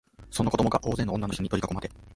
[0.31, 1.91] その子供が大勢の女のひとに取りかこまれ、